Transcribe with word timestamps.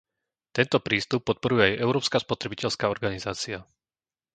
Tento 0.55 0.77
prístup 0.87 1.19
podporuje 1.29 1.63
aj 1.77 1.79
európska 1.85 2.17
spotrebiteľská 2.25 2.85
organizácia. 2.95 3.57